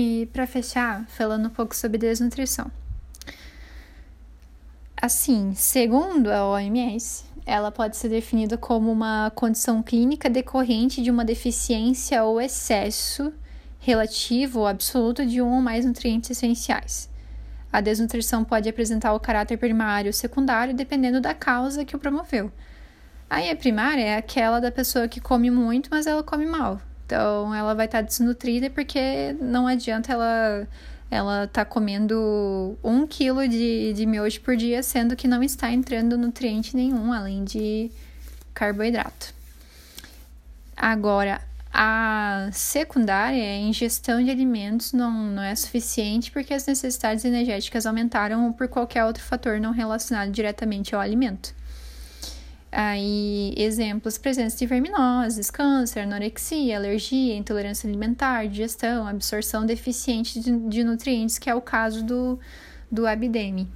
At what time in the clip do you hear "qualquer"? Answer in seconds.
48.68-49.06